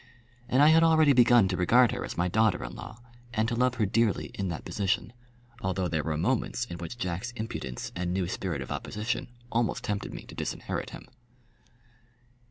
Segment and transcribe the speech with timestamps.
[0.49, 2.99] And I had already begun to regard her as my daughter in law,
[3.35, 5.13] and to love her dearly in that position,
[5.61, 10.11] although there were moments in which Jack's impudence and new spirit of opposition almost tempted
[10.11, 11.07] me to disinherit him.